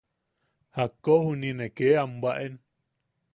Jakko 0.75 1.11
juniʼi 1.25 1.53
ne 1.59 1.67
kee 1.77 1.95
am 2.01 2.11
bwaʼen. 2.21 2.53